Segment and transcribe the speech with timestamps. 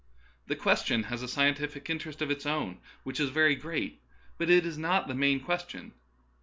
[0.47, 4.01] The question has a scientific interest of its own which is very great,
[4.39, 5.93] but it is not the main question.